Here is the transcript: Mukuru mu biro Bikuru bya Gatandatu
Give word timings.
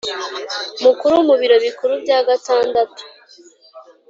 Mukuru 0.83 1.15
mu 1.27 1.35
biro 1.39 1.55
Bikuru 1.65 1.93
bya 2.03 2.19
Gatandatu 2.27 3.01